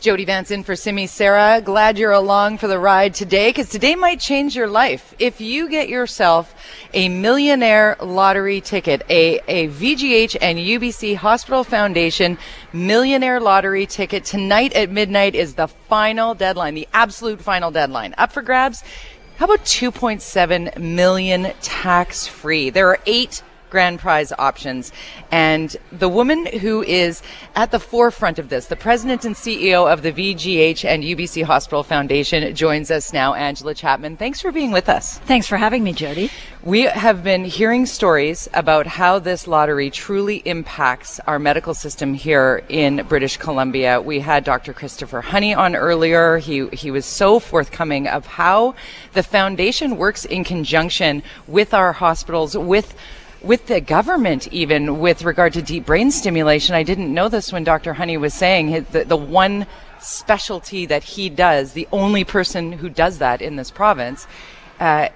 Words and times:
Jody 0.00 0.24
Vance 0.24 0.50
in 0.50 0.64
for 0.64 0.76
Simi 0.76 1.06
Sara. 1.06 1.60
Glad 1.60 1.98
you're 1.98 2.10
along 2.10 2.56
for 2.56 2.66
the 2.66 2.78
ride 2.78 3.12
today 3.12 3.50
because 3.50 3.68
today 3.68 3.94
might 3.94 4.18
change 4.18 4.56
your 4.56 4.66
life. 4.66 5.14
If 5.18 5.42
you 5.42 5.68
get 5.68 5.90
yourself 5.90 6.54
a 6.94 7.10
millionaire 7.10 7.98
lottery 8.00 8.62
ticket, 8.62 9.02
a, 9.10 9.40
a 9.46 9.68
VGH 9.68 10.38
and 10.40 10.58
UBC 10.58 11.16
Hospital 11.16 11.64
Foundation 11.64 12.38
millionaire 12.72 13.40
lottery 13.40 13.84
ticket 13.84 14.24
tonight 14.24 14.72
at 14.72 14.90
midnight 14.90 15.34
is 15.34 15.52
the 15.52 15.68
final 15.68 16.34
deadline, 16.34 16.74
the 16.74 16.88
absolute 16.94 17.42
final 17.42 17.70
deadline. 17.70 18.14
Up 18.16 18.32
for 18.32 18.40
grabs. 18.40 18.82
How 19.36 19.44
about 19.44 19.66
2.7 19.66 20.78
million 20.78 21.52
tax 21.60 22.26
free? 22.26 22.70
There 22.70 22.88
are 22.88 22.98
eight 23.04 23.42
grand 23.70 24.00
prize 24.00 24.32
options. 24.38 24.92
And 25.30 25.76
the 25.92 26.08
woman 26.08 26.46
who 26.46 26.82
is 26.82 27.22
at 27.54 27.70
the 27.70 27.80
forefront 27.80 28.38
of 28.38 28.48
this, 28.48 28.66
the 28.66 28.76
president 28.76 29.24
and 29.24 29.34
CEO 29.34 29.90
of 29.90 30.02
the 30.02 30.12
VGH 30.12 30.84
and 30.84 31.02
UBC 31.02 31.44
Hospital 31.44 31.82
Foundation, 31.82 32.54
joins 32.54 32.90
us 32.90 33.12
now, 33.12 33.34
Angela 33.34 33.74
Chapman. 33.74 34.16
Thanks 34.16 34.40
for 34.40 34.52
being 34.52 34.72
with 34.72 34.88
us. 34.88 35.18
Thanks 35.20 35.46
for 35.46 35.56
having 35.56 35.84
me, 35.84 35.92
Jody. 35.92 36.30
We 36.62 36.82
have 36.82 37.24
been 37.24 37.46
hearing 37.46 37.86
stories 37.86 38.48
about 38.52 38.86
how 38.86 39.18
this 39.18 39.46
lottery 39.46 39.88
truly 39.88 40.42
impacts 40.44 41.18
our 41.20 41.38
medical 41.38 41.72
system 41.72 42.12
here 42.12 42.62
in 42.68 43.06
British 43.08 43.38
Columbia. 43.38 44.00
We 44.00 44.20
had 44.20 44.44
Dr. 44.44 44.74
Christopher 44.74 45.22
Honey 45.22 45.54
on 45.54 45.74
earlier. 45.74 46.36
He, 46.36 46.68
he 46.68 46.90
was 46.90 47.06
so 47.06 47.38
forthcoming 47.38 48.08
of 48.08 48.26
how 48.26 48.74
the 49.14 49.22
foundation 49.22 49.96
works 49.96 50.24
in 50.24 50.44
conjunction 50.44 51.22
with 51.46 51.72
our 51.72 51.92
hospitals, 51.92 52.56
with 52.56 52.94
with 53.42 53.66
the 53.66 53.80
government, 53.80 54.48
even 54.52 54.98
with 54.98 55.24
regard 55.24 55.52
to 55.54 55.62
deep 55.62 55.86
brain 55.86 56.10
stimulation. 56.10 56.74
I 56.74 56.82
didn't 56.82 57.12
know 57.12 57.28
this 57.28 57.52
when 57.52 57.64
Dr. 57.64 57.94
Honey 57.94 58.16
was 58.16 58.34
saying 58.34 58.86
the, 58.92 59.04
the 59.04 59.16
one 59.16 59.66
specialty 60.00 60.86
that 60.86 61.02
he 61.02 61.28
does, 61.28 61.72
the 61.72 61.88
only 61.92 62.24
person 62.24 62.72
who 62.72 62.88
does 62.88 63.18
that 63.18 63.42
in 63.42 63.56
this 63.56 63.70
province, 63.70 64.26
uh, 64.78 65.08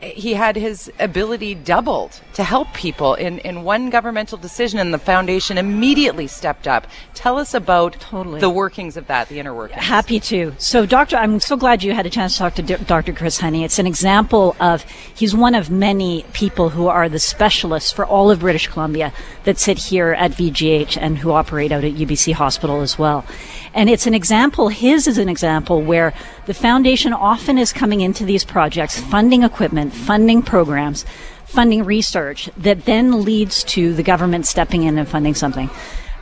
he 0.00 0.34
had 0.34 0.56
his 0.56 0.90
ability 0.98 1.54
doubled 1.54 2.20
to 2.34 2.42
help 2.42 2.72
people 2.72 3.14
in, 3.14 3.38
in 3.40 3.62
one 3.64 3.90
governmental 3.90 4.38
decision, 4.38 4.78
and 4.78 4.94
the 4.94 4.98
foundation 4.98 5.58
immediately 5.58 6.26
stepped 6.26 6.66
up. 6.66 6.86
Tell 7.12 7.38
us 7.38 7.52
about 7.52 7.94
totally. 8.00 8.40
the 8.40 8.48
workings 8.48 8.96
of 8.96 9.06
that, 9.08 9.28
the 9.28 9.38
inner 9.38 9.54
workings. 9.54 9.82
Happy 9.82 10.18
to. 10.20 10.54
So, 10.58 10.86
Doctor, 10.86 11.16
I'm 11.16 11.38
so 11.38 11.56
glad 11.56 11.82
you 11.82 11.92
had 11.92 12.06
a 12.06 12.10
chance 12.10 12.34
to 12.34 12.38
talk 12.38 12.54
to 12.54 12.62
D- 12.62 12.76
Dr. 12.86 13.12
Chris 13.12 13.38
Honey. 13.38 13.62
It's 13.62 13.78
an 13.78 13.86
example 13.86 14.56
of 14.58 14.82
he's 15.14 15.34
one 15.34 15.54
of 15.54 15.70
many 15.70 16.24
people 16.32 16.70
who 16.70 16.88
are 16.88 17.08
the 17.08 17.18
specialists 17.18 17.92
for 17.92 18.06
all 18.06 18.30
of 18.30 18.40
British 18.40 18.68
Columbia 18.68 19.12
that 19.44 19.58
sit 19.58 19.78
here 19.78 20.12
at 20.12 20.32
VGH 20.32 20.96
and 20.98 21.18
who 21.18 21.32
operate 21.32 21.72
out 21.72 21.84
at 21.84 21.92
UBC 21.92 22.32
Hospital 22.32 22.80
as 22.80 22.98
well. 22.98 23.24
And 23.74 23.90
it's 23.90 24.06
an 24.06 24.14
example, 24.14 24.68
his 24.68 25.08
is 25.08 25.18
an 25.18 25.28
example 25.28 25.82
where 25.82 26.14
the 26.46 26.54
foundation 26.54 27.12
often 27.12 27.58
is 27.58 27.72
coming 27.72 28.00
into 28.00 28.24
these 28.24 28.44
projects, 28.44 29.00
funding 29.00 29.42
equipment, 29.42 29.92
funding 29.92 30.42
programs, 30.42 31.04
funding 31.44 31.84
research 31.84 32.48
that 32.56 32.84
then 32.84 33.24
leads 33.24 33.64
to 33.64 33.92
the 33.92 34.02
government 34.02 34.46
stepping 34.46 34.84
in 34.84 34.96
and 34.96 35.08
funding 35.08 35.34
something. 35.34 35.68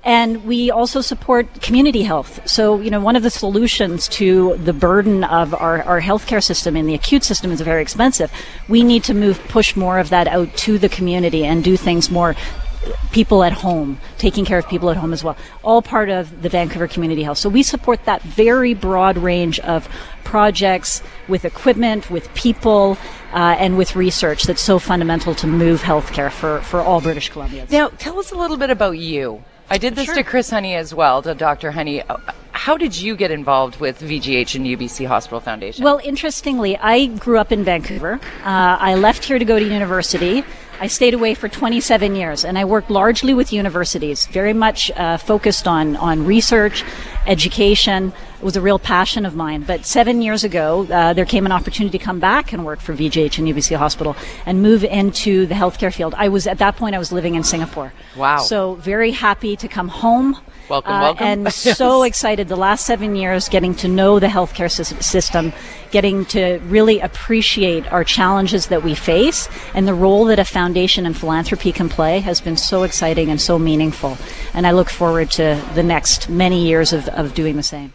And 0.04 0.44
we 0.44 0.70
also 0.70 1.00
support 1.00 1.62
community 1.62 2.02
health. 2.02 2.46
So, 2.48 2.80
you 2.80 2.90
know, 2.90 3.00
one 3.00 3.16
of 3.16 3.22
the 3.22 3.30
solutions 3.30 4.06
to 4.08 4.56
the 4.58 4.74
burden 4.74 5.24
of 5.24 5.54
our, 5.54 5.82
our 5.82 6.00
healthcare 6.00 6.42
system 6.42 6.76
in 6.76 6.86
the 6.86 6.94
acute 6.94 7.24
system 7.24 7.50
is 7.50 7.60
very 7.62 7.80
expensive. 7.80 8.30
We 8.68 8.82
need 8.84 9.02
to 9.04 9.14
move, 9.14 9.38
push 9.48 9.76
more 9.76 9.98
of 9.98 10.10
that 10.10 10.28
out 10.28 10.54
to 10.58 10.78
the 10.78 10.90
community 10.90 11.44
and 11.46 11.64
do 11.64 11.78
things 11.78 12.10
more 12.10 12.36
people 13.12 13.42
at 13.42 13.52
home, 13.52 13.98
taking 14.18 14.44
care 14.44 14.58
of 14.58 14.68
people 14.68 14.90
at 14.90 14.96
home 14.96 15.12
as 15.12 15.24
well. 15.24 15.36
All 15.62 15.80
part 15.80 16.10
of 16.10 16.42
the 16.42 16.48
Vancouver 16.48 16.86
Community 16.86 17.22
Health. 17.22 17.38
So 17.38 17.48
we 17.48 17.62
support 17.62 18.04
that 18.04 18.20
very 18.22 18.74
broad 18.74 19.16
range 19.16 19.58
of 19.60 19.88
projects 20.24 21.02
with 21.28 21.44
equipment, 21.44 22.10
with 22.10 22.32
people, 22.34 22.98
uh, 23.32 23.56
and 23.58 23.78
with 23.78 23.96
research 23.96 24.44
that's 24.44 24.60
so 24.60 24.78
fundamental 24.78 25.34
to 25.36 25.46
move 25.46 25.80
healthcare 25.80 26.30
for, 26.30 26.60
for 26.60 26.80
all 26.80 27.00
British 27.00 27.30
Columbians. 27.30 27.70
Now, 27.70 27.88
tell 27.88 28.18
us 28.18 28.32
a 28.32 28.36
little 28.36 28.56
bit 28.56 28.70
about 28.70 28.98
you. 28.98 29.42
I 29.70 29.78
did 29.78 29.94
this 29.96 30.06
Sure. 30.06 30.14
to 30.16 30.22
Chris 30.22 30.50
Honey 30.50 30.74
as 30.74 30.94
well, 30.94 31.22
to 31.22 31.34
Dr. 31.34 31.70
Honey. 31.72 32.02
How 32.52 32.76
did 32.76 32.96
you 32.98 33.16
get 33.16 33.30
involved 33.30 33.80
with 33.80 34.00
VGH 34.00 34.54
and 34.54 34.66
UBC 34.66 35.06
Hospital 35.06 35.40
Foundation? 35.40 35.84
Well, 35.84 36.00
interestingly, 36.04 36.76
I 36.78 37.06
grew 37.06 37.38
up 37.38 37.50
in 37.50 37.64
Vancouver. 37.64 38.20
Uh, 38.44 38.76
I 38.80 38.94
left 38.94 39.24
here 39.24 39.38
to 39.38 39.44
go 39.44 39.58
to 39.58 39.64
university. 39.64 40.44
I 40.80 40.86
stayed 40.88 41.14
away 41.14 41.34
for 41.34 41.48
27 41.48 42.14
years, 42.16 42.44
and 42.44 42.58
I 42.58 42.64
worked 42.64 42.90
largely 42.90 43.32
with 43.32 43.52
universities, 43.52 44.26
very 44.26 44.52
much 44.52 44.90
uh, 44.92 45.16
focused 45.18 45.66
on 45.68 45.96
on 45.96 46.26
research, 46.26 46.84
education. 47.26 48.12
It 48.38 48.44
was 48.44 48.56
a 48.56 48.60
real 48.60 48.78
passion 48.78 49.24
of 49.24 49.34
mine. 49.34 49.62
But 49.62 49.84
seven 49.84 50.22
years 50.22 50.44
ago, 50.44 50.86
uh, 50.90 51.12
there 51.12 51.24
came 51.24 51.46
an 51.46 51.52
opportunity 51.52 51.98
to 51.98 52.04
come 52.04 52.20
back 52.20 52.52
and 52.52 52.64
work 52.64 52.80
for 52.80 52.94
VGH 52.94 53.38
and 53.38 53.48
UBC 53.48 53.76
Hospital 53.76 54.16
and 54.46 54.62
move 54.62 54.84
into 54.84 55.46
the 55.46 55.54
healthcare 55.54 55.92
field. 55.92 56.14
I 56.16 56.28
was 56.28 56.46
at 56.46 56.58
that 56.58 56.76
point 56.76 56.94
I 56.94 56.98
was 56.98 57.12
living 57.12 57.34
in 57.34 57.44
Singapore. 57.44 57.92
Wow. 58.16 58.38
So 58.38 58.74
very 58.76 59.12
happy 59.12 59.56
to 59.56 59.68
come 59.68 59.88
home 59.88 60.36
Welcome, 60.68 60.92
uh, 60.92 61.00
welcome. 61.00 61.26
And 61.26 61.44
yes. 61.44 61.56
so 61.76 62.04
excited 62.04 62.48
the 62.48 62.56
last 62.56 62.86
seven 62.86 63.16
years 63.16 63.48
getting 63.48 63.74
to 63.76 63.88
know 63.88 64.18
the 64.18 64.28
healthcare 64.28 64.70
system, 64.70 65.52
getting 65.90 66.24
to 66.26 66.58
really 66.64 67.00
appreciate 67.00 67.90
our 67.92 68.02
challenges 68.02 68.68
that 68.68 68.82
we 68.82 68.94
face, 68.94 69.48
and 69.74 69.86
the 69.86 69.94
role 69.94 70.24
that 70.26 70.38
a 70.38 70.44
foundation 70.44 71.04
and 71.04 71.16
philanthropy 71.16 71.70
can 71.70 71.88
play 71.88 72.20
has 72.20 72.40
been 72.40 72.56
so 72.56 72.82
exciting 72.82 73.30
and 73.30 73.40
so 73.40 73.58
meaningful. 73.58 74.16
And 74.54 74.66
I 74.66 74.70
look 74.70 74.88
forward 74.88 75.30
to 75.32 75.62
the 75.74 75.82
next 75.82 76.30
many 76.30 76.66
years 76.66 76.92
of, 76.92 77.08
of 77.14 77.34
doing 77.34 77.56
the 77.56 77.62
same. 77.62 77.92